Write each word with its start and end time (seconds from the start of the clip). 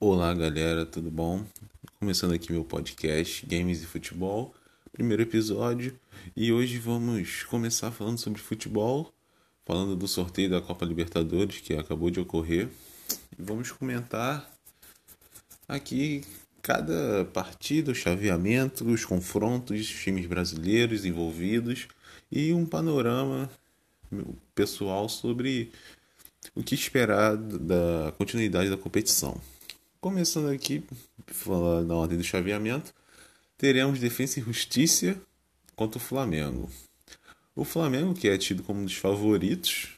Olá 0.00 0.34
galera, 0.34 0.84
tudo 0.84 1.08
bom? 1.08 1.46
Começando 2.00 2.34
aqui 2.34 2.50
meu 2.50 2.64
podcast 2.64 3.46
Games 3.46 3.80
e 3.80 3.86
Futebol, 3.86 4.52
primeiro 4.92 5.22
episódio, 5.22 5.98
e 6.36 6.52
hoje 6.52 6.78
vamos 6.78 7.44
começar 7.44 7.92
falando 7.92 8.18
sobre 8.18 8.40
futebol, 8.40 9.14
falando 9.64 9.94
do 9.94 10.08
sorteio 10.08 10.50
da 10.50 10.60
Copa 10.60 10.84
Libertadores 10.84 11.60
que 11.60 11.74
acabou 11.74 12.10
de 12.10 12.18
ocorrer, 12.18 12.68
e 13.38 13.40
vamos 13.40 13.70
comentar 13.70 14.50
aqui 15.68 16.22
cada 16.60 17.24
partida, 17.26 17.92
o 17.92 17.94
chaveamento, 17.94 18.84
os 18.84 19.04
confrontos, 19.04 19.80
os 19.80 19.88
times 19.88 20.26
brasileiros 20.26 21.04
envolvidos 21.04 21.86
e 22.30 22.52
um 22.52 22.66
panorama 22.66 23.48
pessoal 24.56 25.08
sobre 25.08 25.70
o 26.52 26.64
que 26.64 26.74
esperar 26.74 27.36
da 27.36 28.12
continuidade 28.18 28.68
da 28.68 28.76
competição. 28.76 29.40
Começando 30.04 30.50
aqui, 30.50 30.84
falando 31.28 31.88
na 31.88 31.94
ordem 31.94 32.18
do 32.18 32.22
chaveamento, 32.22 32.92
teremos 33.56 33.98
Defensa 33.98 34.38
e 34.38 34.42
Justiça 34.42 35.18
contra 35.74 35.96
o 35.96 36.00
Flamengo. 36.00 36.68
O 37.56 37.64
Flamengo, 37.64 38.12
que 38.12 38.28
é 38.28 38.36
tido 38.36 38.62
como 38.62 38.80
um 38.80 38.84
dos 38.84 38.96
favoritos, 38.96 39.96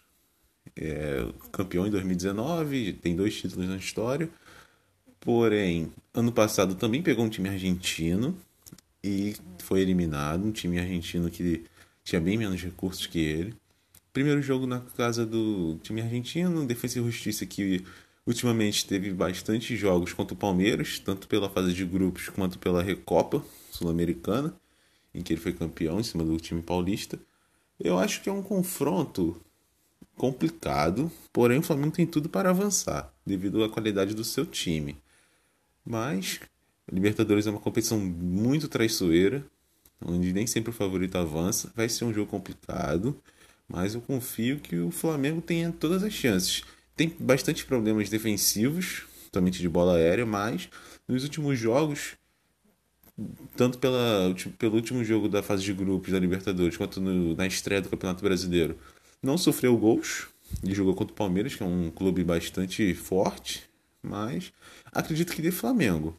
é 0.77 1.27
campeão 1.51 1.89
em 1.89 1.91
2019, 1.91 2.93
tem 2.93 3.17
dois 3.17 3.35
títulos 3.35 3.69
na 3.69 3.79
história. 3.79 4.31
Porém, 5.19 5.93
ano 6.15 6.31
passado 6.31 6.77
também 6.77 7.03
pegou 7.03 7.25
um 7.25 7.29
time 7.29 7.49
argentino 7.49 8.39
e 9.03 9.35
foi 9.59 9.81
eliminado. 9.81 10.45
Um 10.45 10.53
time 10.53 10.79
argentino 10.79 11.29
que 11.29 11.65
tinha 12.05 12.21
bem 12.21 12.39
menos 12.39 12.63
recursos 12.63 13.09
que 13.09 13.19
ele. 13.19 13.57
Primeiro 14.13 14.41
jogo 14.41 14.69
na 14.69 14.79
casa 14.79 15.27
do 15.27 15.81
time 15.83 16.01
argentino, 16.01 16.65
Defensa 16.65 17.01
e 17.01 17.03
Justiça, 17.03 17.45
que 17.45 17.85
Ultimamente 18.27 18.85
teve 18.85 19.13
bastante 19.13 19.77
jogos 19.77 20.13
contra 20.13 20.35
o 20.35 20.37
Palmeiras, 20.37 20.99
tanto 20.99 21.29
pela 21.29 21.49
fase 21.49 21.73
de 21.73 21.85
grupos 21.85 22.29
quanto 22.29 22.59
pela 22.59 22.83
Recopa 22.83 23.45
Sul-Americana, 23.71 24.53
em 25.15 25.23
que 25.23 25.33
ele 25.33 25.41
foi 25.41 25.53
campeão 25.53 26.01
em 26.01 26.03
cima 26.03 26.25
do 26.25 26.37
time 26.39 26.61
paulista. 26.61 27.21
Eu 27.79 27.97
acho 27.97 28.21
que 28.21 28.29
é 28.29 28.33
um 28.33 28.43
confronto 28.43 29.41
complicado, 30.17 31.11
porém 31.33 31.59
o 31.59 31.63
Flamengo 31.63 31.95
tem 31.95 32.05
tudo 32.05 32.29
para 32.29 32.51
avançar, 32.51 33.15
devido 33.25 33.63
à 33.63 33.69
qualidade 33.69 34.13
do 34.13 34.25
seu 34.25 34.45
time. 34.45 34.97
Mas 35.85 36.41
a 36.91 36.93
Libertadores 36.93 37.47
é 37.47 37.51
uma 37.51 37.61
competição 37.61 38.01
muito 38.01 38.67
traiçoeira, 38.67 39.47
onde 40.05 40.33
nem 40.33 40.49
sempre 40.49 40.71
o 40.71 40.75
favorito 40.75 41.17
avança. 41.17 41.73
Vai 41.77 41.89
ser 41.89 42.05
um 42.05 42.13
jogo 42.13 42.29
complicado, 42.29 43.17
mas 43.69 43.95
eu 43.95 44.01
confio 44.01 44.59
que 44.59 44.79
o 44.79 44.91
Flamengo 44.91 45.41
tenha 45.41 45.71
todas 45.71 46.03
as 46.03 46.13
chances 46.13 46.65
tem 46.97 47.15
bastante 47.21 47.65
problemas 47.65 48.09
defensivos, 48.09 49.05
somente 49.33 49.61
de 49.61 49.69
bola 49.69 49.97
aérea, 49.97 50.25
mas 50.25 50.69
nos 51.07 51.23
últimos 51.23 51.59
jogos, 51.59 52.17
tanto 53.55 53.79
pela, 53.79 54.35
pelo 54.59 54.75
último 54.75 55.05
jogo 55.05 55.29
da 55.29 55.43
fase 55.43 55.63
de 55.63 55.75
grupos 55.75 56.11
da 56.11 56.19
Libertadores, 56.19 56.77
quanto 56.77 57.01
no, 57.01 57.37
na 57.37 57.47
estreia 57.47 57.83
do 57.83 57.91
Campeonato 57.91 58.25
Brasileiro, 58.25 58.79
não 59.23 59.37
sofreu 59.37 59.77
gols 59.77 60.29
e 60.65 60.75
jogou 60.75 60.95
contra 60.95 61.13
o 61.13 61.17
Palmeiras, 61.17 61.55
que 61.55 61.63
é 61.63 61.67
um 61.67 61.91
clube 61.91 62.25
bastante 62.25 62.95
forte, 62.95 63.65
mas 64.03 64.53
acredito 64.93 65.35
que 65.35 65.43
dê 65.43 65.51
Flamengo. 65.51 66.19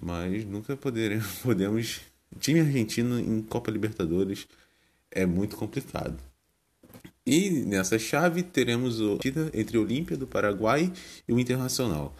Mas 0.00 0.44
nunca 0.44 0.76
poderemos, 0.76 1.26
podemos. 1.42 2.00
Time 2.40 2.60
argentino 2.60 3.20
em 3.20 3.42
Copa 3.42 3.70
Libertadores 3.70 4.46
é 5.10 5.26
muito 5.26 5.54
complicado. 5.54 6.16
E 7.26 7.50
nessa 7.50 7.98
chave 7.98 8.42
teremos 8.42 9.00
a 9.00 9.10
partida 9.10 9.50
entre 9.54 9.78
o 9.78 9.82
Olímpia 9.82 10.16
do 10.16 10.26
Paraguai 10.26 10.92
e 11.26 11.32
o 11.32 11.38
Internacional. 11.38 12.16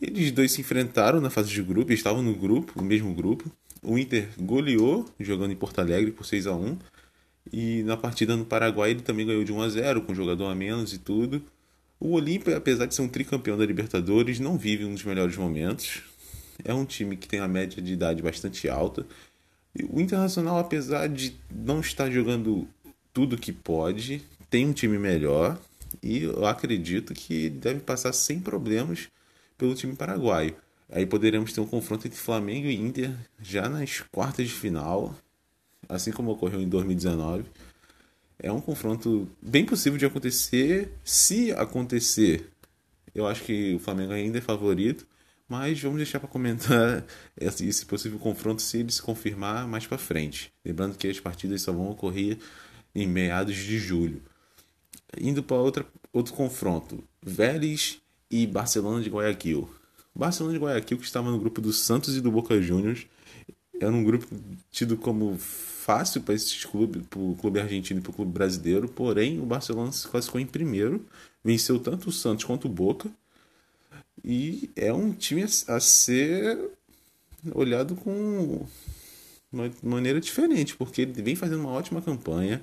Eles 0.00 0.32
dois 0.32 0.50
se 0.50 0.60
enfrentaram 0.60 1.20
na 1.20 1.30
fase 1.30 1.50
de 1.50 1.62
grupo, 1.62 1.92
estavam 1.92 2.22
no 2.22 2.34
grupo, 2.34 2.72
no 2.76 2.82
mesmo 2.82 3.14
grupo. 3.14 3.50
O 3.82 3.96
Inter 3.96 4.28
goleou 4.38 5.08
jogando 5.20 5.52
em 5.52 5.56
Porto 5.56 5.80
Alegre 5.80 6.10
por 6.10 6.24
6 6.24 6.46
a 6.46 6.54
1 6.54 6.78
e 7.52 7.82
na 7.84 7.96
partida 7.96 8.36
no 8.36 8.44
Paraguai 8.44 8.90
ele 8.90 9.02
também 9.02 9.26
ganhou 9.26 9.44
de 9.44 9.52
1 9.52 9.62
a 9.62 9.68
0 9.68 10.02
com 10.02 10.14
jogador 10.14 10.46
a 10.46 10.54
menos 10.54 10.92
e 10.92 10.98
tudo. 10.98 11.42
O 12.00 12.14
Olímpia, 12.14 12.56
apesar 12.56 12.86
de 12.86 12.96
ser 12.96 13.02
um 13.02 13.08
tricampeão 13.08 13.56
da 13.56 13.64
Libertadores, 13.64 14.40
não 14.40 14.58
vive 14.58 14.84
um 14.84 14.92
dos 14.92 15.04
melhores 15.04 15.36
momentos. 15.36 16.02
É 16.64 16.74
um 16.74 16.84
time 16.84 17.16
que 17.16 17.28
tem 17.28 17.38
a 17.38 17.46
média 17.46 17.80
de 17.80 17.92
idade 17.92 18.20
bastante 18.20 18.68
alta. 18.68 19.06
O 19.88 20.00
Internacional, 20.00 20.58
apesar 20.58 21.08
de 21.08 21.34
não 21.48 21.80
estar 21.80 22.10
jogando 22.10 22.66
tudo 23.12 23.36
que 23.36 23.52
pode, 23.52 24.22
tem 24.48 24.66
um 24.66 24.72
time 24.72 24.98
melhor 24.98 25.58
e 26.02 26.22
eu 26.22 26.46
acredito 26.46 27.12
que 27.14 27.50
deve 27.50 27.80
passar 27.80 28.12
sem 28.12 28.40
problemas 28.40 29.08
pelo 29.58 29.74
time 29.74 29.94
paraguaio. 29.94 30.56
Aí 30.90 31.06
poderemos 31.06 31.52
ter 31.52 31.60
um 31.60 31.66
confronto 31.66 32.06
entre 32.06 32.18
Flamengo 32.18 32.66
e 32.66 32.74
Inter 32.74 33.10
já 33.40 33.68
nas 33.68 34.00
quartas 34.00 34.48
de 34.48 34.54
final, 34.54 35.14
assim 35.88 36.12
como 36.12 36.30
ocorreu 36.30 36.60
em 36.60 36.68
2019. 36.68 37.44
É 38.38 38.50
um 38.50 38.60
confronto 38.60 39.28
bem 39.40 39.64
possível 39.64 39.98
de 39.98 40.04
acontecer. 40.04 40.92
Se 41.04 41.52
acontecer, 41.52 42.50
eu 43.14 43.26
acho 43.26 43.44
que 43.44 43.74
o 43.74 43.78
Flamengo 43.78 44.12
ainda 44.12 44.38
é 44.38 44.40
favorito, 44.40 45.06
mas 45.48 45.80
vamos 45.80 45.98
deixar 45.98 46.18
para 46.18 46.28
comentar 46.28 47.04
esse 47.38 47.86
possível 47.86 48.18
confronto 48.18 48.60
se 48.60 48.78
ele 48.78 48.92
se 48.92 49.00
confirmar 49.00 49.66
mais 49.66 49.86
para 49.86 49.96
frente. 49.96 50.52
Lembrando 50.64 50.96
que 50.96 51.08
as 51.08 51.20
partidas 51.20 51.62
só 51.62 51.72
vão 51.72 51.90
ocorrer 51.90 52.38
em 52.94 53.06
meados 53.06 53.56
de 53.56 53.78
julho. 53.78 54.22
Indo 55.20 55.42
para 55.42 55.56
outra, 55.56 55.86
outro 56.12 56.34
confronto: 56.34 57.02
Vélez 57.22 58.00
e 58.30 58.46
Barcelona 58.46 59.02
de 59.02 59.10
Guayaquil. 59.10 59.68
Barcelona 60.14 60.58
de 60.58 60.62
Guayaquil, 60.62 60.98
que 60.98 61.04
estava 61.04 61.30
no 61.30 61.38
grupo 61.38 61.60
do 61.60 61.72
Santos 61.72 62.16
e 62.16 62.20
do 62.20 62.30
Boca 62.30 62.60
Juniors, 62.60 63.06
era 63.80 63.90
um 63.90 64.04
grupo 64.04 64.26
tido 64.70 64.96
como 64.96 65.36
fácil 65.38 66.20
para 66.22 66.34
esses 66.34 66.64
clubes, 66.64 67.02
para 67.08 67.18
o 67.18 67.36
clube 67.36 67.58
argentino 67.58 67.98
e 67.98 68.02
para 68.02 68.10
o 68.10 68.14
clube 68.14 68.30
brasileiro, 68.30 68.88
porém 68.88 69.40
o 69.40 69.46
Barcelona 69.46 69.90
se 69.90 70.06
classificou 70.06 70.40
em 70.40 70.46
primeiro, 70.46 71.04
venceu 71.42 71.80
tanto 71.80 72.08
o 72.08 72.12
Santos 72.12 72.44
quanto 72.44 72.66
o 72.66 72.70
Boca, 72.70 73.10
e 74.24 74.70
é 74.76 74.92
um 74.92 75.12
time 75.12 75.42
a 75.42 75.80
ser 75.80 76.70
olhado 77.52 77.96
com 77.96 78.64
uma 79.52 79.70
maneira 79.82 80.20
diferente, 80.20 80.76
porque 80.76 81.02
ele 81.02 81.20
vem 81.20 81.34
fazendo 81.34 81.60
uma 81.60 81.72
ótima 81.72 82.00
campanha, 82.00 82.62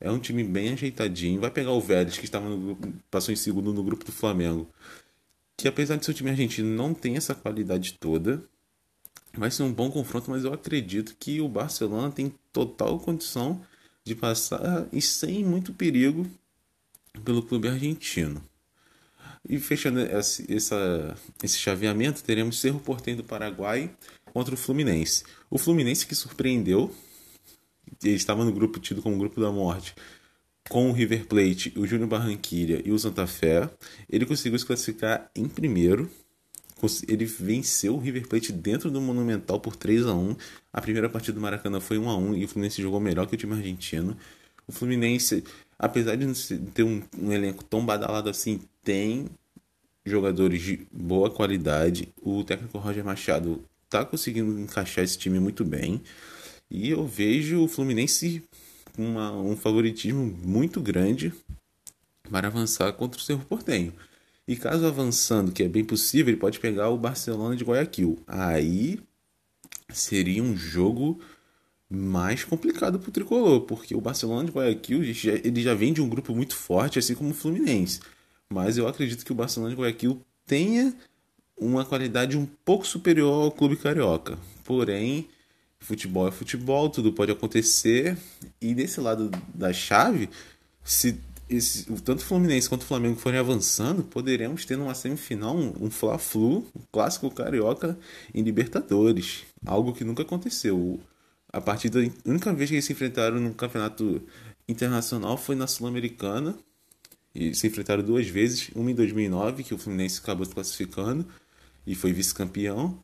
é 0.00 0.10
um 0.10 0.18
time 0.18 0.44
bem 0.44 0.72
ajeitadinho. 0.72 1.40
Vai 1.40 1.50
pegar 1.50 1.72
o 1.72 1.80
Vélez, 1.80 2.18
que 2.18 2.24
estava 2.24 2.48
no 2.48 2.58
grupo, 2.58 2.92
passou 3.10 3.32
em 3.32 3.36
segundo 3.36 3.72
no 3.72 3.82
grupo 3.82 4.04
do 4.04 4.12
Flamengo. 4.12 4.68
Que 5.56 5.68
apesar 5.68 5.96
de 5.96 6.04
ser 6.04 6.10
um 6.10 6.14
time 6.14 6.30
argentino, 6.30 6.68
não 6.68 6.92
tem 6.92 7.16
essa 7.16 7.34
qualidade 7.34 7.94
toda. 7.94 8.42
Vai 9.32 9.50
ser 9.50 9.62
um 9.62 9.72
bom 9.72 9.90
confronto, 9.90 10.30
mas 10.30 10.44
eu 10.44 10.52
acredito 10.52 11.16
que 11.18 11.40
o 11.40 11.48
Barcelona 11.48 12.10
tem 12.10 12.34
total 12.52 12.98
condição 12.98 13.60
de 14.04 14.14
passar 14.14 14.86
e 14.92 15.00
sem 15.02 15.44
muito 15.44 15.72
perigo 15.72 16.26
pelo 17.24 17.42
clube 17.42 17.68
argentino. 17.68 18.42
E 19.48 19.58
fechando 19.58 20.00
esse, 20.00 20.52
essa, 20.52 21.16
esse 21.42 21.58
chaveamento, 21.58 22.22
teremos 22.22 22.60
Cerro 22.60 22.80
Porteño 22.80 23.18
do 23.18 23.24
Paraguai 23.24 23.90
contra 24.32 24.54
o 24.54 24.58
Fluminense. 24.58 25.24
O 25.48 25.58
Fluminense 25.58 26.06
que 26.06 26.14
surpreendeu 26.14 26.94
ele 28.02 28.14
estava 28.14 28.44
no 28.44 28.52
grupo 28.52 28.78
tido 28.78 29.02
como 29.02 29.18
grupo 29.18 29.40
da 29.40 29.50
morte 29.50 29.94
com 30.68 30.90
o 30.90 30.92
River 30.92 31.26
Plate, 31.26 31.72
o 31.76 31.86
Júnior 31.86 32.08
Barranquilla 32.08 32.80
e 32.84 32.90
o 32.90 32.98
Santa 32.98 33.26
Fé. 33.26 33.68
Ele 34.08 34.26
conseguiu 34.26 34.58
se 34.58 34.66
classificar 34.66 35.30
em 35.34 35.48
primeiro. 35.48 36.10
Ele 37.08 37.24
venceu 37.24 37.94
o 37.94 37.98
River 37.98 38.28
Plate 38.28 38.52
dentro 38.52 38.90
do 38.90 39.00
Monumental 39.00 39.58
por 39.58 39.76
3 39.76 40.06
a 40.06 40.14
1 40.14 40.36
A 40.72 40.80
primeira 40.80 41.08
partida 41.08 41.32
do 41.32 41.40
Maracanã 41.40 41.80
foi 41.80 41.98
1 41.98 42.08
a 42.08 42.16
1 42.16 42.34
e 42.36 42.44
o 42.44 42.48
Fluminense 42.48 42.82
jogou 42.82 43.00
melhor 43.00 43.26
que 43.26 43.34
o 43.34 43.38
time 43.38 43.54
argentino. 43.54 44.16
O 44.68 44.72
Fluminense, 44.72 45.42
apesar 45.78 46.16
de 46.16 46.26
não 46.26 46.34
ter 46.74 46.82
um, 46.82 47.02
um 47.18 47.32
elenco 47.32 47.64
tão 47.64 47.84
badalado 47.84 48.28
assim, 48.28 48.60
tem 48.84 49.26
jogadores 50.04 50.62
de 50.62 50.86
boa 50.92 51.30
qualidade. 51.30 52.08
O 52.22 52.44
técnico 52.44 52.78
Roger 52.78 53.04
Machado 53.04 53.64
está 53.84 54.04
conseguindo 54.04 54.60
encaixar 54.60 55.02
esse 55.02 55.16
time 55.16 55.40
muito 55.40 55.64
bem. 55.64 56.02
E 56.70 56.90
eu 56.90 57.06
vejo 57.06 57.62
o 57.62 57.68
Fluminense 57.68 58.42
com 58.94 59.02
um 59.02 59.56
favoritismo 59.56 60.24
muito 60.24 60.80
grande 60.80 61.32
para 62.30 62.48
avançar 62.48 62.92
contra 62.94 63.20
o 63.20 63.22
Cerro 63.22 63.44
Portenho. 63.44 63.92
E 64.48 64.56
caso 64.56 64.86
avançando, 64.86 65.52
que 65.52 65.62
é 65.62 65.68
bem 65.68 65.84
possível, 65.84 66.32
ele 66.32 66.40
pode 66.40 66.60
pegar 66.60 66.88
o 66.90 66.98
Barcelona 66.98 67.56
de 67.56 67.64
Guayaquil. 67.64 68.18
Aí 68.26 69.00
seria 69.92 70.42
um 70.42 70.56
jogo 70.56 71.20
mais 71.88 72.42
complicado 72.44 72.98
para 72.98 73.08
o 73.08 73.12
tricolor, 73.12 73.60
porque 73.62 73.94
o 73.94 74.00
Barcelona 74.00 74.44
de 74.44 74.52
Guayaquil 74.52 75.02
ele 75.02 75.62
já 75.62 75.74
vem 75.74 75.92
de 75.92 76.00
um 76.00 76.08
grupo 76.08 76.34
muito 76.34 76.56
forte, 76.56 76.98
assim 76.98 77.14
como 77.14 77.30
o 77.30 77.34
Fluminense. 77.34 78.00
Mas 78.48 78.78
eu 78.78 78.88
acredito 78.88 79.24
que 79.24 79.32
o 79.32 79.36
Barcelona 79.36 79.74
de 79.74 79.80
Guayaquil 79.80 80.20
tenha 80.44 80.94
uma 81.56 81.84
qualidade 81.84 82.36
um 82.36 82.46
pouco 82.64 82.86
superior 82.86 83.44
ao 83.44 83.52
clube 83.52 83.76
carioca. 83.76 84.38
Porém, 84.64 85.28
futebol 85.86 86.26
é 86.26 86.32
futebol, 86.32 86.90
tudo 86.90 87.12
pode 87.12 87.30
acontecer. 87.30 88.18
E 88.60 88.74
desse 88.74 89.00
lado 89.00 89.30
da 89.54 89.72
chave, 89.72 90.28
se 90.84 91.18
esse, 91.48 91.84
tanto 92.02 92.18
o 92.18 92.24
Fluminense 92.24 92.68
quanto 92.68 92.82
o 92.82 92.86
Flamengo 92.86 93.16
forem 93.16 93.38
avançando, 93.38 94.02
poderemos 94.02 94.64
ter 94.64 94.76
numa 94.76 94.94
semifinal 94.94 95.56
um, 95.56 95.72
um 95.80 95.90
Fla-Flu, 95.90 96.66
um 96.74 96.82
clássico 96.90 97.30
carioca 97.30 97.96
em 98.34 98.42
Libertadores. 98.42 99.44
Algo 99.64 99.92
que 99.92 100.02
nunca 100.02 100.22
aconteceu. 100.22 100.98
A 101.52 101.60
partida, 101.60 102.00
a 102.00 102.28
única 102.28 102.52
vez 102.52 102.68
que 102.68 102.74
eles 102.74 102.84
se 102.84 102.92
enfrentaram 102.92 103.38
no 103.38 103.54
campeonato 103.54 104.20
internacional 104.68 105.36
foi 105.36 105.54
na 105.54 105.68
Sul-Americana. 105.68 106.56
E 107.32 107.54
se 107.54 107.68
enfrentaram 107.68 108.02
duas 108.02 108.26
vezes, 108.26 108.70
uma 108.74 108.90
em 108.90 108.94
2009, 108.94 109.62
que 109.62 109.74
o 109.74 109.78
Fluminense 109.78 110.18
acabou 110.20 110.44
se 110.44 110.52
classificando 110.52 111.24
e 111.86 111.94
foi 111.94 112.12
vice-campeão, 112.12 112.98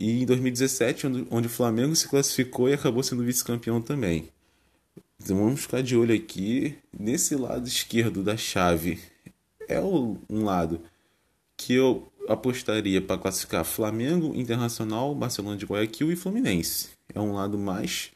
e 0.00 0.22
em 0.22 0.24
2017, 0.24 1.08
onde, 1.28 1.46
o 1.48 1.50
Flamengo 1.50 1.96
se 1.96 2.06
classificou 2.06 2.68
e 2.68 2.72
acabou 2.72 3.02
sendo 3.02 3.24
vice-campeão 3.24 3.82
também. 3.82 4.28
Então 5.20 5.36
vamos 5.36 5.62
ficar 5.62 5.82
de 5.82 5.96
olho 5.96 6.14
aqui 6.14 6.78
nesse 6.96 7.34
lado 7.34 7.66
esquerdo 7.66 8.22
da 8.22 8.36
chave. 8.36 9.00
É 9.66 9.80
um 9.80 10.16
lado 10.30 10.80
que 11.56 11.74
eu 11.74 12.06
apostaria 12.28 13.02
para 13.02 13.18
classificar 13.18 13.64
Flamengo, 13.64 14.32
Internacional, 14.36 15.12
Barcelona 15.16 15.56
de 15.56 15.66
Guayaquil 15.66 16.12
e 16.12 16.16
Fluminense. 16.16 16.90
É 17.12 17.18
um 17.18 17.32
lado 17.32 17.58
mais 17.58 18.12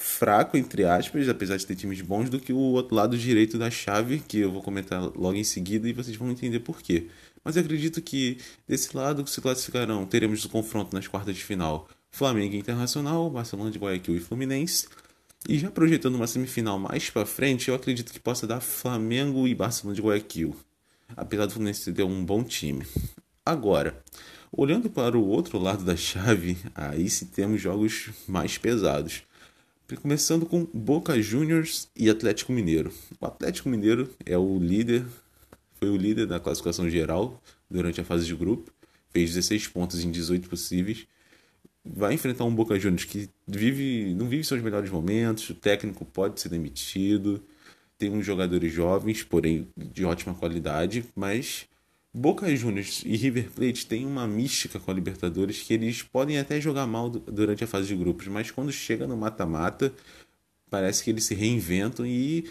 fraco, 0.00 0.56
entre 0.56 0.84
aspas, 0.84 1.28
apesar 1.28 1.58
de 1.58 1.66
ter 1.66 1.76
times 1.76 2.00
bons, 2.00 2.30
do 2.30 2.40
que 2.40 2.52
o 2.52 2.58
outro 2.58 2.94
lado 2.94 3.18
direito 3.18 3.58
da 3.58 3.70
chave, 3.70 4.18
que 4.26 4.38
eu 4.38 4.50
vou 4.50 4.62
comentar 4.62 5.02
logo 5.14 5.34
em 5.34 5.44
seguida 5.44 5.88
e 5.88 5.92
vocês 5.92 6.16
vão 6.16 6.30
entender 6.30 6.60
por 6.60 6.80
quê. 6.80 7.08
Mas 7.44 7.56
eu 7.56 7.62
acredito 7.62 8.00
que 8.00 8.38
desse 8.66 8.96
lado 8.96 9.26
se 9.28 9.40
classificarão, 9.40 10.06
teremos 10.06 10.44
o 10.44 10.48
confronto 10.48 10.94
nas 10.94 11.06
quartas 11.06 11.36
de 11.36 11.44
final 11.44 11.86
Flamengo 12.10 12.56
Internacional, 12.56 13.28
Barcelona 13.30 13.70
de 13.70 13.78
Guayaquil 13.78 14.16
e 14.16 14.20
Fluminense. 14.20 14.88
E 15.48 15.58
já 15.58 15.70
projetando 15.70 16.14
uma 16.14 16.26
semifinal 16.26 16.78
mais 16.78 17.10
para 17.10 17.26
frente, 17.26 17.68
eu 17.68 17.74
acredito 17.74 18.12
que 18.12 18.20
possa 18.20 18.46
dar 18.46 18.60
Flamengo 18.60 19.46
e 19.46 19.54
Barcelona 19.54 19.94
de 19.94 20.02
Guayaquil. 20.02 20.56
Apesar 21.16 21.46
do 21.46 21.52
Fluminense 21.52 21.92
ter 21.92 22.02
um 22.02 22.24
bom 22.24 22.42
time. 22.42 22.86
Agora, 23.44 24.02
olhando 24.50 24.88
para 24.88 25.16
o 25.16 25.26
outro 25.26 25.58
lado 25.58 25.84
da 25.84 25.96
chave, 25.96 26.56
aí 26.74 27.08
sim 27.08 27.26
temos 27.26 27.60
jogos 27.60 28.10
mais 28.26 28.56
pesados. 28.56 29.22
Começando 29.96 30.46
com 30.46 30.64
Boca 30.72 31.20
Juniors 31.20 31.88
e 31.96 32.08
Atlético 32.08 32.52
Mineiro. 32.52 32.92
O 33.20 33.26
Atlético 33.26 33.68
Mineiro 33.68 34.08
é 34.24 34.36
o 34.36 34.58
líder, 34.58 35.04
foi 35.78 35.90
o 35.90 35.96
líder 35.96 36.26
da 36.26 36.38
classificação 36.38 36.88
geral 36.88 37.42
durante 37.70 38.00
a 38.00 38.04
fase 38.04 38.26
de 38.26 38.34
grupo, 38.34 38.70
fez 39.10 39.34
16 39.34 39.68
pontos 39.68 40.04
em 40.04 40.10
18 40.10 40.48
possíveis 40.48 41.06
vai 41.84 42.14
enfrentar 42.14 42.44
um 42.44 42.54
Boca 42.54 42.78
Juniors 42.78 43.04
que 43.04 43.28
vive, 43.46 44.14
não 44.14 44.28
vive 44.28 44.44
seus 44.44 44.62
melhores 44.62 44.90
momentos, 44.90 45.48
o 45.50 45.54
técnico 45.54 46.04
pode 46.04 46.40
ser 46.40 46.48
demitido, 46.48 47.42
tem 47.98 48.10
uns 48.10 48.24
jogadores 48.24 48.72
jovens, 48.72 49.22
porém 49.22 49.68
de 49.76 50.04
ótima 50.04 50.34
qualidade, 50.34 51.04
mas 51.14 51.66
Boca 52.12 52.54
Juniors 52.56 53.02
e 53.06 53.16
River 53.16 53.52
Plate 53.52 53.86
têm 53.86 54.04
uma 54.04 54.26
mística 54.26 54.80
com 54.80 54.90
a 54.90 54.94
Libertadores 54.94 55.62
que 55.62 55.72
eles 55.72 56.02
podem 56.02 56.38
até 56.38 56.60
jogar 56.60 56.84
mal 56.86 57.08
durante 57.08 57.62
a 57.62 57.68
fase 57.68 57.86
de 57.86 57.94
grupos, 57.94 58.26
mas 58.26 58.50
quando 58.50 58.72
chega 58.72 59.06
no 59.06 59.16
mata-mata, 59.16 59.92
parece 60.68 61.04
que 61.04 61.10
eles 61.10 61.24
se 61.24 61.36
reinventam 61.36 62.04
e 62.04 62.50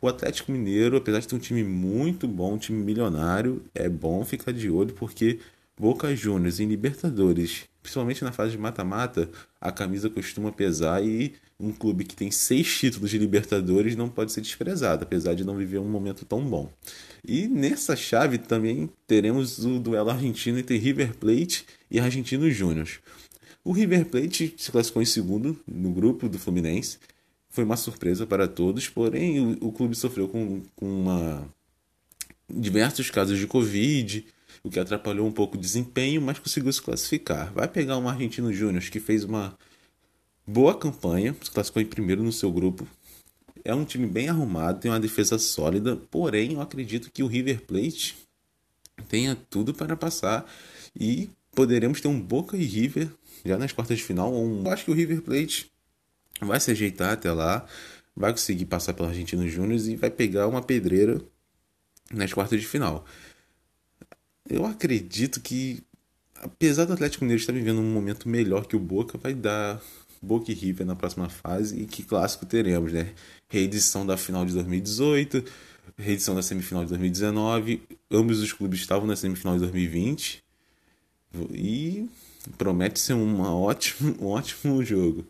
o 0.00 0.08
Atlético 0.08 0.50
Mineiro, 0.50 0.96
apesar 0.96 1.20
de 1.20 1.28
ter 1.28 1.36
um 1.36 1.38
time 1.38 1.62
muito 1.62 2.26
bom, 2.26 2.54
um 2.54 2.58
time 2.58 2.82
milionário, 2.82 3.64
é 3.72 3.88
bom 3.88 4.24
ficar 4.24 4.52
de 4.52 4.68
olho 4.68 4.92
porque 4.92 5.38
Boca 5.78 6.14
Juniors 6.14 6.60
em 6.60 6.66
Libertadores 6.66 7.68
principalmente 7.86 8.24
na 8.24 8.32
fase 8.32 8.50
de 8.50 8.58
mata-mata, 8.58 9.30
a 9.60 9.70
camisa 9.70 10.10
costuma 10.10 10.50
pesar 10.50 11.04
e 11.04 11.34
um 11.58 11.70
clube 11.70 12.04
que 12.04 12.16
tem 12.16 12.32
seis 12.32 12.76
títulos 12.76 13.10
de 13.10 13.16
Libertadores 13.16 13.94
não 13.94 14.08
pode 14.08 14.32
ser 14.32 14.40
desprezado, 14.40 15.04
apesar 15.04 15.34
de 15.34 15.44
não 15.44 15.56
viver 15.56 15.78
um 15.78 15.88
momento 15.88 16.24
tão 16.24 16.44
bom. 16.44 16.68
E 17.24 17.46
nessa 17.46 17.94
chave 17.94 18.38
também 18.38 18.90
teremos 19.06 19.64
o 19.64 19.78
duelo 19.78 20.10
argentino 20.10 20.58
entre 20.58 20.76
River 20.76 21.14
Plate 21.14 21.64
e 21.88 22.00
Argentinos 22.00 22.54
Júnior. 22.54 22.88
O 23.64 23.70
River 23.70 24.04
Plate 24.06 24.52
se 24.58 24.72
classificou 24.72 25.00
em 25.00 25.06
segundo 25.06 25.56
no 25.66 25.92
grupo 25.92 26.28
do 26.28 26.40
Fluminense. 26.40 26.98
Foi 27.48 27.62
uma 27.62 27.76
surpresa 27.76 28.26
para 28.26 28.48
todos, 28.48 28.88
porém 28.88 29.38
o, 29.38 29.68
o 29.68 29.72
clube 29.72 29.94
sofreu 29.94 30.26
com, 30.26 30.60
com 30.74 30.86
uma 30.86 31.48
diversos 32.48 33.10
casos 33.10 33.38
de 33.38 33.46
Covid, 33.46 34.26
o 34.62 34.70
que 34.70 34.78
atrapalhou 34.78 35.26
um 35.26 35.32
pouco 35.32 35.56
o 35.56 35.60
desempenho, 35.60 36.20
mas 36.20 36.38
conseguiu 36.38 36.72
se 36.72 36.82
classificar. 36.82 37.52
Vai 37.52 37.68
pegar 37.68 37.98
um 37.98 38.08
Argentino 38.08 38.52
Júnior 38.52 38.82
que 38.84 39.00
fez 39.00 39.24
uma 39.24 39.56
boa 40.46 40.76
campanha, 40.76 41.34
se 41.42 41.50
classificou 41.50 41.82
em 41.82 41.86
primeiro 41.86 42.22
no 42.22 42.32
seu 42.32 42.52
grupo. 42.52 42.86
É 43.64 43.74
um 43.74 43.84
time 43.84 44.06
bem 44.06 44.28
arrumado, 44.28 44.80
tem 44.80 44.90
uma 44.90 45.00
defesa 45.00 45.38
sólida, 45.38 45.96
porém 45.96 46.52
eu 46.52 46.60
acredito 46.60 47.10
que 47.10 47.22
o 47.22 47.26
River 47.26 47.62
Plate 47.62 48.16
tenha 49.08 49.36
tudo 49.50 49.74
para 49.74 49.96
passar 49.96 50.46
e 50.98 51.28
poderemos 51.52 52.00
ter 52.00 52.08
um 52.08 52.20
Boca 52.20 52.56
e 52.56 52.64
River 52.64 53.10
já 53.44 53.58
nas 53.58 53.72
quartas 53.72 53.98
de 53.98 54.04
final. 54.04 54.32
Um... 54.32 54.68
Acho 54.70 54.84
que 54.84 54.90
o 54.90 54.94
River 54.94 55.22
Plate 55.22 55.70
vai 56.40 56.60
se 56.60 56.70
ajeitar 56.70 57.12
até 57.12 57.32
lá, 57.32 57.66
vai 58.14 58.30
conseguir 58.30 58.66
passar 58.66 58.94
pelo 58.94 59.08
Argentino 59.08 59.48
Júnior 59.48 59.80
e 59.80 59.96
vai 59.96 60.10
pegar 60.10 60.46
uma 60.46 60.62
pedreira 60.62 61.20
nas 62.12 62.32
quartas 62.32 62.60
de 62.60 62.66
final. 62.66 63.04
Eu 64.48 64.64
acredito 64.64 65.40
que, 65.40 65.82
apesar 66.36 66.84
do 66.84 66.92
Atlético 66.92 67.24
Mineiro 67.24 67.40
estar 67.40 67.52
vivendo 67.52 67.80
um 67.80 67.92
momento 67.92 68.28
melhor 68.28 68.66
que 68.66 68.76
o 68.76 68.80
Boca, 68.80 69.18
vai 69.18 69.34
dar 69.34 69.80
Boca 70.22 70.50
e 70.50 70.54
River 70.54 70.86
na 70.86 70.96
próxima 70.96 71.28
fase. 71.28 71.80
E 71.80 71.86
que 71.86 72.02
clássico 72.02 72.46
teremos, 72.46 72.92
né? 72.92 73.12
Reedição 73.48 74.06
da 74.06 74.16
final 74.16 74.44
de 74.44 74.52
2018, 74.54 75.44
reedição 75.98 76.34
da 76.34 76.42
semifinal 76.42 76.84
de 76.84 76.90
2019. 76.90 77.82
Ambos 78.10 78.40
os 78.40 78.52
clubes 78.52 78.80
estavam 78.80 79.06
na 79.06 79.16
semifinal 79.16 79.54
de 79.54 79.60
2020. 79.60 80.42
E 81.52 82.08
promete 82.56 83.00
ser 83.00 83.14
uma 83.14 83.54
ótimo, 83.54 84.16
um 84.20 84.26
ótimo 84.26 84.82
jogo. 84.84 85.24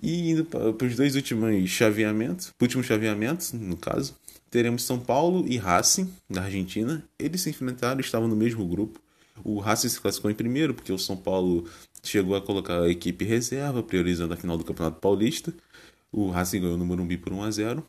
E 0.00 0.30
indo 0.30 0.44
para 0.44 0.86
os 0.86 0.96
dois 0.96 1.16
últimos 1.16 1.68
chaveamentos, 1.68 2.52
últimos 2.60 2.86
chaveamentos, 2.86 3.52
no 3.52 3.76
caso, 3.76 4.14
teremos 4.50 4.82
São 4.82 4.98
Paulo 4.98 5.44
e 5.46 5.56
Racing, 5.56 6.12
da 6.28 6.42
Argentina. 6.42 7.04
Eles 7.18 7.40
se 7.40 7.50
enfrentaram, 7.50 8.00
estavam 8.00 8.28
no 8.28 8.36
mesmo 8.36 8.66
grupo. 8.66 9.00
O 9.44 9.58
Racing 9.58 9.88
se 9.88 10.00
classificou 10.00 10.30
em 10.30 10.34
primeiro, 10.34 10.74
porque 10.74 10.92
o 10.92 10.98
São 10.98 11.16
Paulo 11.16 11.64
chegou 12.02 12.34
a 12.34 12.40
colocar 12.40 12.82
a 12.82 12.88
equipe 12.88 13.24
reserva, 13.24 13.82
priorizando 13.82 14.34
a 14.34 14.36
final 14.36 14.56
do 14.56 14.64
Campeonato 14.64 15.00
Paulista. 15.00 15.54
O 16.10 16.30
Racing 16.30 16.60
ganhou 16.60 16.78
no 16.78 16.86
Morumbi 16.86 17.16
por 17.16 17.32
1 17.32 17.42
a 17.42 17.50
0 17.50 17.86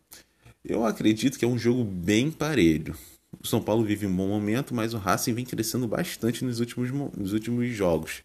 Eu 0.64 0.86
acredito 0.86 1.40
que 1.40 1.46
é 1.46 1.48
um 1.48 1.58
jogo 1.58 1.84
bem 1.84 2.30
parelho. 2.30 2.96
O 3.42 3.48
São 3.48 3.62
Paulo 3.62 3.84
vive 3.84 4.06
um 4.06 4.16
bom 4.16 4.28
momento, 4.28 4.74
mas 4.74 4.94
o 4.94 4.98
Racing 4.98 5.34
vem 5.34 5.46
crescendo 5.46 5.88
bastante 5.88 6.44
nos 6.44 6.60
últimos, 6.60 6.92
nos 6.92 7.34
últimos 7.34 7.70
jogos. 7.70 8.24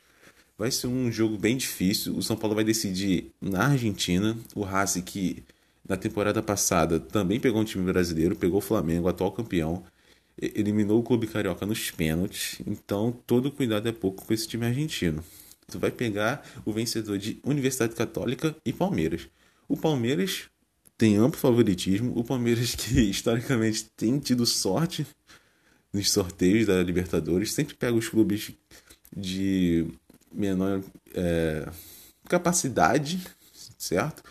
Vai 0.56 0.70
ser 0.70 0.86
um 0.86 1.10
jogo 1.10 1.36
bem 1.36 1.56
difícil. 1.56 2.16
O 2.16 2.22
São 2.22 2.36
Paulo 2.36 2.54
vai 2.54 2.64
decidir 2.64 3.32
na 3.40 3.66
Argentina. 3.66 4.36
O 4.54 4.62
Racing, 4.62 5.02
que 5.02 5.42
na 5.88 5.96
temporada 5.96 6.42
passada 6.42 6.98
também 6.98 7.38
pegou 7.38 7.60
um 7.60 7.64
time 7.64 7.84
brasileiro, 7.84 8.36
pegou 8.36 8.58
o 8.58 8.62
Flamengo, 8.62 9.08
atual 9.08 9.32
campeão, 9.32 9.84
eliminou 10.40 11.00
o 11.00 11.02
Clube 11.02 11.26
Carioca 11.26 11.66
nos 11.66 11.90
pênaltis. 11.90 12.60
Então, 12.66 13.12
todo 13.26 13.52
cuidado 13.52 13.88
é 13.88 13.92
pouco 13.92 14.24
com 14.24 14.32
esse 14.32 14.48
time 14.48 14.66
argentino. 14.66 15.22
Tu 15.66 15.78
vai 15.78 15.90
pegar 15.90 16.46
o 16.64 16.72
vencedor 16.72 17.18
de 17.18 17.38
Universidade 17.44 17.94
Católica 17.94 18.54
e 18.64 18.72
Palmeiras. 18.72 19.28
O 19.68 19.76
Palmeiras 19.76 20.44
tem 20.96 21.16
amplo 21.16 21.38
favoritismo. 21.38 22.12
O 22.16 22.24
Palmeiras, 22.24 22.74
que 22.74 23.00
historicamente 23.10 23.86
tem 23.96 24.18
tido 24.18 24.44
sorte 24.46 25.06
nos 25.92 26.10
sorteios 26.10 26.66
da 26.66 26.82
Libertadores, 26.82 27.54
sempre 27.54 27.74
pega 27.74 27.96
os 27.96 28.08
clubes 28.08 28.52
de 29.16 29.86
menor 30.32 30.82
é, 31.14 31.68
capacidade, 32.28 33.20
certo? 33.78 34.22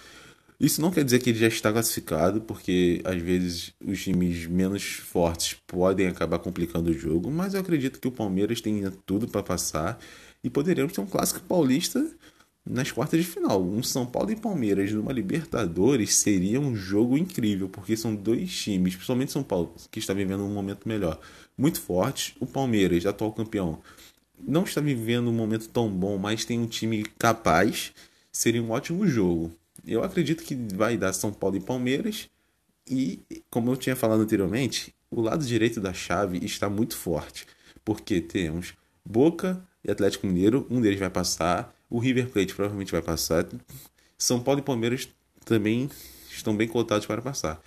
Isso 0.64 0.82
não 0.82 0.92
quer 0.92 1.04
dizer 1.04 1.20
que 1.20 1.30
ele 1.30 1.40
já 1.40 1.50
está 1.50 1.74
classificado, 1.74 2.40
porque 2.40 3.02
às 3.04 3.22
vezes 3.22 3.74
os 3.86 4.02
times 4.02 4.48
menos 4.48 4.82
fortes 4.82 5.58
podem 5.68 6.08
acabar 6.08 6.40
complicando 6.40 6.90
o 6.90 6.94
jogo, 6.94 7.30
mas 7.30 7.54
eu 7.54 7.60
acredito 7.60 8.00
que 8.00 8.08
o 8.08 8.12
Palmeiras 8.12 8.62
tem 8.62 8.82
tudo 9.06 9.28
para 9.28 9.44
passar 9.44 10.00
e 10.42 10.50
poderemos 10.50 10.94
ter 10.94 11.02
um 11.02 11.06
clássico 11.06 11.42
paulista 11.42 12.10
nas 12.66 12.90
quartas 12.94 13.20
de 13.20 13.30
final. 13.30 13.62
Um 13.62 13.84
São 13.84 14.06
Paulo 14.06 14.32
e 14.32 14.38
Palmeiras 14.38 14.90
numa 14.94 15.12
Libertadores 15.12 16.16
seria 16.16 16.62
um 16.62 16.74
jogo 16.74 17.18
incrível, 17.18 17.68
porque 17.68 17.98
são 17.98 18.16
dois 18.16 18.50
times, 18.56 18.96
principalmente 18.96 19.34
São 19.34 19.44
Paulo, 19.44 19.76
que 19.92 20.00
está 20.00 20.14
vivendo 20.14 20.46
um 20.46 20.54
momento 20.54 20.88
melhor, 20.88 21.20
muito 21.58 21.82
fortes. 21.82 22.36
O 22.40 22.46
Palmeiras, 22.46 23.06
atual 23.06 23.34
campeão, 23.34 23.82
não 24.40 24.64
está 24.64 24.80
vivendo 24.80 25.28
um 25.28 25.34
momento 25.34 25.68
tão 25.68 25.90
bom, 25.90 26.18
mas 26.18 26.46
tem 26.46 26.58
um 26.58 26.68
time 26.68 27.04
capaz. 27.20 27.92
Seria 28.32 28.64
um 28.64 28.72
ótimo 28.72 29.06
jogo. 29.06 29.52
Eu 29.86 30.04
acredito 30.04 30.44
que 30.44 30.56
vai 30.56 30.98
dar 30.98 31.14
São 31.14 31.32
Paulo 31.32 31.58
e 31.58 31.60
Palmeiras. 31.60 32.30
E, 32.90 33.22
como 33.50 33.72
eu 33.72 33.78
tinha 33.78 33.96
falado 33.96 34.22
anteriormente, 34.22 34.94
o 35.10 35.22
lado 35.22 35.46
direito 35.46 35.80
da 35.80 35.94
chave 35.94 36.44
está 36.44 36.70
muito 36.70 36.98
forte. 36.98 37.46
Porque 37.84 38.22
temos 38.22 38.74
Boca 39.06 39.64
e 39.84 39.92
Atlético 39.92 40.28
Mineiro, 40.28 40.66
um 40.70 40.82
deles 40.82 41.00
vai 41.00 41.10
passar. 41.10 41.74
O 41.90 42.00
River 42.00 42.30
Plate 42.30 42.56
provavelmente 42.56 42.92
vai 42.92 43.02
passar. 43.02 43.46
São 44.18 44.42
Paulo 44.42 44.62
e 44.62 44.64
Palmeiras 44.64 45.08
também 45.46 45.90
estão 46.30 46.56
bem 46.56 46.68
cotados 46.68 47.06
para 47.06 47.22
passar. 47.22 47.62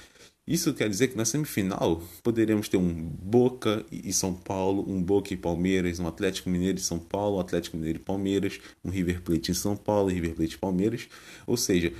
Isso 0.47 0.73
quer 0.73 0.89
dizer 0.89 1.09
que 1.09 1.17
na 1.17 1.25
semifinal 1.25 2.01
poderemos 2.23 2.69
ter 2.69 2.77
um 2.77 2.93
Boca 2.93 3.85
e 3.91 4.13
São 4.13 4.33
Paulo, 4.33 4.85
um 4.89 5.03
Boca 5.03 5.35
e 5.35 5.37
Palmeiras, 5.37 5.99
um 5.99 6.07
Atlético 6.07 6.49
Mineiro 6.49 6.79
e 6.79 6.81
São 6.83 7.01
Paulo, 7.01 7.39
um 7.39 7.41
Atlético 7.41 7.77
Mineiro 7.77 7.99
e 7.99 8.03
Palmeiras, 8.03 8.61
um 8.85 8.91
River 8.91 9.23
Plate 9.23 9.51
em 9.51 9.55
São 9.55 9.77
Paulo, 9.77 10.09
River 10.09 10.35
Plate 10.35 10.55
e 10.55 10.59
Palmeiras. 10.59 11.09
Ou 11.49 11.57
seja, 11.57 11.93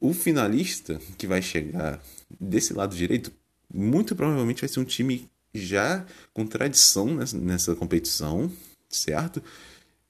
o 0.00 0.14
finalista 0.14 0.98
que 1.18 1.26
vai 1.26 1.42
chegar 1.42 2.02
desse 2.40 2.72
lado 2.72 2.96
direito 2.96 3.30
muito 3.72 4.16
provavelmente 4.16 4.62
vai 4.62 4.68
ser 4.68 4.80
um 4.80 4.84
time 4.84 5.28
já 5.52 6.06
com 6.32 6.46
tradição 6.46 7.14
nessa, 7.14 7.36
nessa 7.36 7.74
competição, 7.74 8.50
certo? 8.88 9.42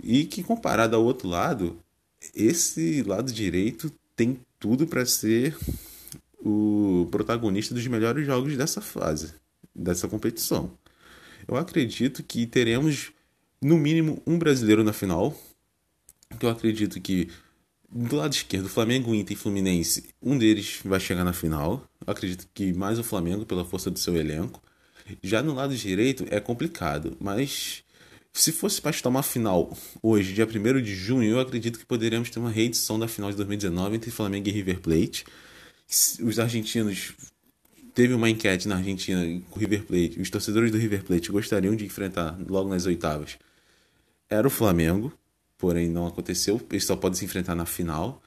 E 0.00 0.24
que 0.24 0.44
comparado 0.44 0.94
ao 0.94 1.04
outro 1.04 1.28
lado, 1.28 1.76
esse 2.34 3.02
lado 3.02 3.32
direito 3.32 3.92
tem 4.14 4.38
tudo 4.60 4.86
para 4.86 5.04
ser 5.04 5.56
o 6.40 7.08
protagonista 7.10 7.74
dos 7.74 7.86
melhores 7.86 8.26
jogos 8.26 8.56
dessa 8.56 8.80
fase, 8.80 9.34
dessa 9.74 10.08
competição. 10.08 10.72
Eu 11.46 11.56
acredito 11.56 12.22
que 12.22 12.46
teremos 12.46 13.12
no 13.60 13.76
mínimo 13.76 14.22
um 14.26 14.38
brasileiro 14.38 14.82
na 14.82 14.92
final. 14.92 15.36
Eu 16.40 16.48
acredito 16.48 17.00
que 17.00 17.28
do 17.90 18.16
lado 18.16 18.32
esquerdo, 18.32 18.68
Flamengo, 18.68 19.14
Inter 19.14 19.36
e 19.36 19.40
Fluminense, 19.40 20.10
um 20.22 20.38
deles 20.38 20.80
vai 20.84 21.00
chegar 21.00 21.24
na 21.24 21.32
final. 21.32 21.84
Eu 22.06 22.12
acredito 22.12 22.48
que 22.54 22.72
mais 22.72 22.98
o 22.98 23.04
Flamengo 23.04 23.44
pela 23.44 23.64
força 23.64 23.90
do 23.90 23.98
seu 23.98 24.16
elenco. 24.16 24.62
Já 25.22 25.42
no 25.42 25.54
lado 25.54 25.76
direito 25.76 26.24
é 26.30 26.38
complicado, 26.38 27.16
mas 27.18 27.82
se 28.32 28.52
fosse 28.52 28.80
para 28.80 28.92
estar 28.92 29.08
uma 29.08 29.24
final 29.24 29.76
hoje, 30.00 30.32
dia 30.32 30.46
1 30.46 30.80
de 30.80 30.94
junho, 30.94 31.30
eu 31.30 31.40
acredito 31.40 31.78
que 31.80 31.84
poderíamos 31.84 32.30
ter 32.30 32.38
uma 32.38 32.50
reedição 32.50 32.96
da 32.98 33.08
final 33.08 33.30
de 33.30 33.36
2019 33.36 33.96
entre 33.96 34.10
Flamengo 34.10 34.48
e 34.48 34.52
River 34.52 34.80
Plate. 34.80 35.24
Os 36.22 36.38
argentinos. 36.38 37.14
Teve 37.92 38.14
uma 38.14 38.30
enquete 38.30 38.68
na 38.68 38.76
Argentina 38.76 39.20
com 39.50 39.56
o 39.56 39.58
River 39.58 39.84
Plate. 39.84 40.20
Os 40.20 40.30
torcedores 40.30 40.70
do 40.70 40.78
River 40.78 41.02
Plate 41.02 41.32
gostariam 41.32 41.74
de 41.74 41.84
enfrentar 41.84 42.38
logo 42.48 42.68
nas 42.68 42.86
oitavas. 42.86 43.36
Era 44.28 44.46
o 44.46 44.50
Flamengo, 44.50 45.12
porém 45.58 45.88
não 45.88 46.06
aconteceu. 46.06 46.60
Eles 46.70 46.84
só 46.84 46.94
podem 46.94 47.18
se 47.18 47.24
enfrentar 47.24 47.56
na 47.56 47.66
final. 47.66 48.22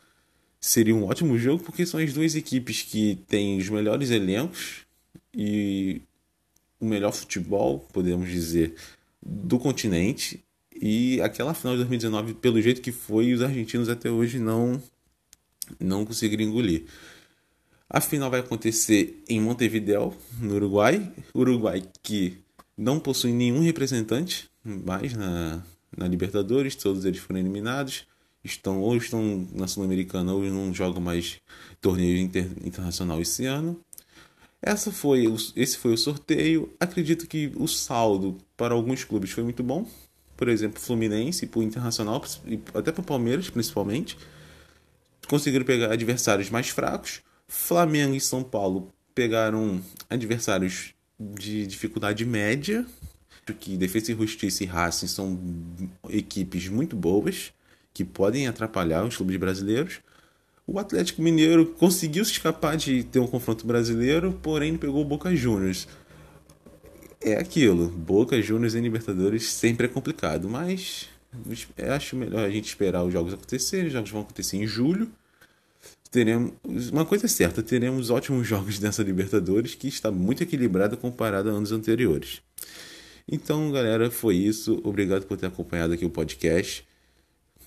Seria 0.60 0.94
um 0.94 1.06
ótimo 1.06 1.38
jogo 1.38 1.64
porque 1.64 1.86
são 1.86 2.00
as 2.02 2.12
duas 2.12 2.36
equipes 2.36 2.82
que 2.82 3.18
têm 3.28 3.58
os 3.58 3.70
melhores 3.70 4.12
elencos 4.12 4.86
e 5.34 6.02
o 6.80 6.86
melhor 6.86 7.14
futebol, 7.14 7.80
podemos 7.94 8.30
dizer, 8.30 8.76
do 9.22 9.58
continente. 9.58 10.44
E 10.76 11.22
aquela 11.22 11.54
final 11.54 11.76
de 11.76 11.84
2019, 11.84 12.34
pelo 12.34 12.62
jeito 12.62 12.82
que 12.82 12.92
foi, 12.92 13.32
os 13.32 13.42
argentinos 13.42 13.88
até 13.88 14.12
hoje 14.12 14.38
não 14.40 14.84
não 15.80 16.06
conseguiram 16.06 16.44
engolir. 16.44 16.84
A 17.94 18.02
final 18.02 18.32
vai 18.32 18.40
acontecer 18.40 19.24
em 19.30 19.40
Montevideo, 19.40 20.16
no 20.40 20.56
Uruguai. 20.56 21.14
Uruguai 21.32 21.84
que 22.02 22.40
não 22.76 23.00
possui 23.00 23.32
nenhum 23.32 23.62
representante 23.62 24.50
mais 24.66 25.14
na, 25.14 25.64
na 25.96 26.08
Libertadores, 26.08 26.76
todos 26.76 27.06
eles 27.06 27.20
foram 27.20 27.40
eliminados. 27.40 28.08
Estão 28.44 28.82
ou 28.82 28.98
estão 28.98 29.48
na 29.54 29.68
Sul-Americana 29.68 30.34
ou 30.34 30.42
não 30.46 30.74
jogam 30.74 31.00
mais 31.00 31.40
torneio 31.80 32.18
inter, 32.18 32.50
internacional 32.66 33.22
esse 33.22 33.46
ano. 33.46 33.80
Essa 34.60 34.92
foi, 34.92 35.26
esse 35.56 35.78
foi 35.78 35.94
o 35.94 35.98
sorteio. 35.98 36.74
Acredito 36.80 37.28
que 37.28 37.52
o 37.56 37.68
saldo 37.68 38.40
para 38.58 38.74
alguns 38.74 39.04
clubes 39.04 39.30
foi 39.30 39.44
muito 39.44 39.62
bom. 39.62 39.88
Por 40.36 40.50
exemplo, 40.50 40.82
Fluminense, 40.82 41.46
para 41.46 41.60
o 41.60 41.64
Internacional, 41.64 42.24
até 42.74 42.92
para 42.92 43.02
o 43.02 43.06
Palmeiras, 43.06 43.52
principalmente. 43.52 44.18
Conseguiram 45.28 45.64
pegar 45.64 45.94
adversários 45.94 46.50
mais 46.50 46.70
fracos. 46.70 47.22
Flamengo 47.54 48.16
e 48.16 48.20
São 48.20 48.44
Paulo 48.44 48.92
pegaram 49.14 49.80
adversários 50.10 50.96
de 51.20 51.68
dificuldade 51.68 52.26
média. 52.26 52.84
Que 53.60 53.78
Defesa 53.78 54.12
e 54.12 54.16
Justiça 54.16 54.64
e 54.64 54.66
Racing 54.66 55.08
são 55.08 55.40
equipes 56.10 56.68
muito 56.68 56.96
boas 56.96 57.54
que 57.94 58.04
podem 58.04 58.48
atrapalhar 58.48 59.06
os 59.06 59.16
clubes 59.16 59.38
brasileiros. 59.38 60.00
O 60.66 60.80
Atlético 60.80 61.22
Mineiro 61.22 61.68
conseguiu 61.68 62.26
se 62.26 62.32
escapar 62.32 62.76
de 62.76 63.04
ter 63.04 63.20
um 63.20 63.28
confronto 63.28 63.68
brasileiro, 63.68 64.34
porém 64.42 64.76
pegou 64.76 65.02
o 65.02 65.06
Boca 65.06 65.36
Juniors. 65.36 65.88
É 67.22 67.36
aquilo, 67.36 67.88
Boca 67.88 68.42
Juniors 68.42 68.74
em 68.74 68.82
Libertadores 68.82 69.52
sempre 69.52 69.86
é 69.86 69.90
complicado, 69.90 70.50
mas 70.50 71.08
acho 71.94 72.16
melhor 72.16 72.44
a 72.46 72.50
gente 72.50 72.66
esperar 72.66 73.04
os 73.04 73.14
jogos 73.14 73.34
acontecerem. 73.34 73.88
Os 73.88 73.94
jogos 73.94 74.10
vão 74.10 74.22
acontecer 74.22 74.58
em 74.58 74.66
julho. 74.66 75.12
Teremos 76.14 76.54
uma 76.92 77.04
coisa 77.06 77.26
é 77.26 77.28
certa, 77.28 77.64
teremos 77.64 78.12
ótimos 78.12 78.46
jogos 78.46 78.80
nessa 78.80 79.02
Libertadores 79.02 79.74
que 79.74 79.88
está 79.88 80.12
muito 80.12 80.44
equilibrada 80.44 80.96
comparada 80.96 81.50
a 81.50 81.54
anos 81.54 81.72
anteriores. 81.72 82.40
Então, 83.28 83.72
galera, 83.72 84.12
foi 84.12 84.36
isso. 84.36 84.80
Obrigado 84.84 85.26
por 85.26 85.38
ter 85.38 85.48
acompanhado 85.48 85.92
aqui 85.92 86.06
o 86.06 86.12
podcast. 86.12 86.86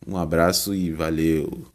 Um 0.07 0.17
abraço 0.17 0.73
e 0.73 0.93
valeu. 0.93 1.67